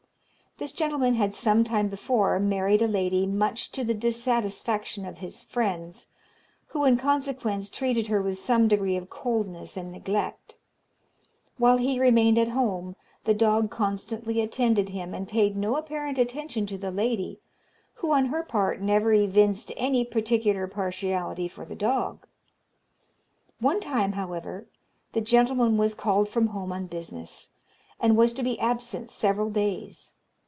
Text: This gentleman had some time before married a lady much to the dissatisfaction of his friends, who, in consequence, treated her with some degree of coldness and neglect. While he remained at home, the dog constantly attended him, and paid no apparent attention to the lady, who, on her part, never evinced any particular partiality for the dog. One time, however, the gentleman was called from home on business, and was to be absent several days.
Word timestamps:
This 0.57 0.73
gentleman 0.73 1.15
had 1.15 1.33
some 1.33 1.63
time 1.63 1.87
before 1.87 2.39
married 2.39 2.83
a 2.83 2.87
lady 2.87 3.25
much 3.25 3.71
to 3.71 3.83
the 3.83 3.95
dissatisfaction 3.95 5.07
of 5.07 5.17
his 5.17 5.41
friends, 5.41 6.05
who, 6.67 6.83
in 6.85 6.97
consequence, 6.97 7.67
treated 7.67 8.07
her 8.09 8.21
with 8.21 8.37
some 8.37 8.67
degree 8.67 8.95
of 8.95 9.09
coldness 9.09 9.75
and 9.75 9.91
neglect. 9.91 10.59
While 11.57 11.77
he 11.77 11.99
remained 11.99 12.37
at 12.37 12.49
home, 12.49 12.95
the 13.23 13.33
dog 13.33 13.71
constantly 13.71 14.39
attended 14.39 14.89
him, 14.89 15.15
and 15.15 15.27
paid 15.27 15.57
no 15.57 15.77
apparent 15.77 16.19
attention 16.19 16.67
to 16.67 16.77
the 16.77 16.91
lady, 16.91 17.39
who, 17.95 18.11
on 18.11 18.27
her 18.27 18.43
part, 18.43 18.79
never 18.81 19.11
evinced 19.13 19.71
any 19.77 20.05
particular 20.05 20.67
partiality 20.67 21.47
for 21.47 21.65
the 21.65 21.75
dog. 21.75 22.27
One 23.59 23.79
time, 23.79 24.11
however, 24.11 24.67
the 25.13 25.21
gentleman 25.21 25.77
was 25.77 25.95
called 25.95 26.29
from 26.29 26.47
home 26.47 26.71
on 26.71 26.85
business, 26.85 27.49
and 27.99 28.15
was 28.15 28.31
to 28.33 28.43
be 28.43 28.59
absent 28.59 29.09
several 29.09 29.49
days. 29.49 30.13